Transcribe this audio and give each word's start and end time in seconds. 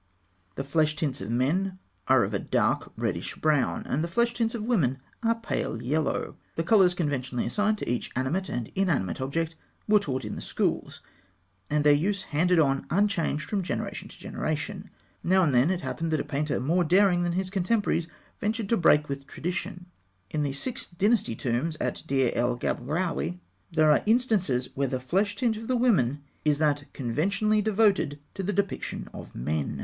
The 0.55 0.63
flesh 0.63 0.95
tints 0.95 1.21
of 1.21 1.29
men 1.29 1.77
are 2.07 2.23
of 2.23 2.33
a 2.33 2.39
dark 2.39 2.91
reddish 2.97 3.35
brown, 3.35 3.83
and 3.85 4.03
the 4.03 4.07
flesh 4.07 4.33
tints 4.33 4.55
of 4.55 4.67
women 4.67 4.97
are 5.21 5.35
pale 5.35 5.79
yellow. 5.79 6.37
The 6.55 6.63
colours 6.63 6.95
conventionally 6.95 7.45
assigned 7.45 7.77
to 7.77 7.87
each 7.87 8.09
animate 8.15 8.49
and 8.49 8.71
inanimate 8.73 9.21
object 9.21 9.53
were 9.87 9.99
taught 9.99 10.25
in 10.25 10.33
the 10.35 10.41
schools, 10.41 11.01
and 11.69 11.83
their 11.83 11.93
use 11.93 12.23
handed 12.23 12.59
on 12.59 12.87
unchanged 12.89 13.47
from 13.47 13.61
generation 13.61 14.07
to 14.07 14.17
generation. 14.17 14.89
Now 15.23 15.43
and 15.43 15.53
then 15.53 15.69
it 15.69 15.81
happened 15.81 16.09
that 16.13 16.19
a 16.19 16.23
painter 16.23 16.59
more 16.59 16.83
daring 16.83 17.21
than 17.21 17.33
his 17.33 17.51
contemporaries 17.51 18.07
ventured 18.39 18.69
to 18.69 18.77
break 18.77 19.07
with 19.07 19.27
tradition. 19.27 19.85
In 20.31 20.41
the 20.41 20.53
Sixth 20.53 20.97
Dynasty 20.97 21.35
tombs 21.35 21.77
at 21.79 22.01
Deir 22.07 22.31
el 22.33 22.57
Gebrawî, 22.57 23.39
there 23.71 23.91
are 23.91 24.01
instances 24.07 24.67
where 24.73 24.87
the 24.87 24.99
flesh 24.99 25.35
tint 25.35 25.57
of 25.57 25.67
the 25.67 25.77
women 25.77 26.23
is 26.43 26.57
that 26.57 26.85
conventionally 26.91 27.61
devoted 27.61 28.19
to 28.33 28.41
the 28.41 28.51
depiction 28.51 29.07
of 29.13 29.35
men. 29.35 29.79